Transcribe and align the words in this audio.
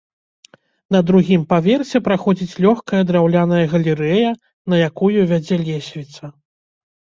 На 0.95 1.01
другім 1.09 1.41
паверсе 1.51 1.97
праходзіць 2.07 2.59
лёгкая 2.65 3.03
драўляная 3.11 3.61
галерэя, 3.75 4.33
на 4.75 4.83
якую 4.89 5.13
вядзе 5.35 5.63
лесвіца. 5.71 6.23